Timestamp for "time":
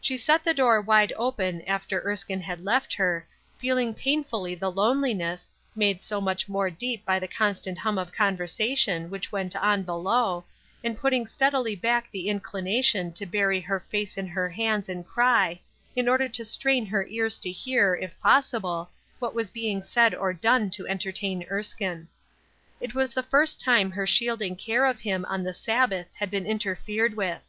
23.60-23.90